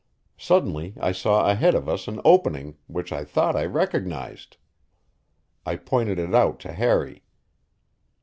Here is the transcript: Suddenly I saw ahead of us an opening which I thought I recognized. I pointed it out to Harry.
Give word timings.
Suddenly 0.39 0.95
I 0.99 1.11
saw 1.11 1.45
ahead 1.47 1.75
of 1.75 1.87
us 1.87 2.07
an 2.07 2.21
opening 2.25 2.75
which 2.87 3.13
I 3.13 3.23
thought 3.23 3.55
I 3.55 3.65
recognized. 3.65 4.57
I 5.63 5.75
pointed 5.75 6.17
it 6.17 6.33
out 6.33 6.59
to 6.61 6.73
Harry. 6.73 7.21